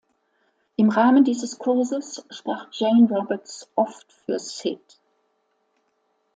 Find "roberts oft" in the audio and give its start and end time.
3.07-4.11